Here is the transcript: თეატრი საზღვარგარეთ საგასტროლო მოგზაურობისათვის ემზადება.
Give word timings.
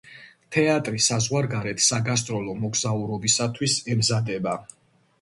თეატრი 0.55 1.01
საზღვარგარეთ 1.07 1.85
საგასტროლო 1.89 2.57
მოგზაურობისათვის 2.65 3.81
ემზადება. 3.97 4.61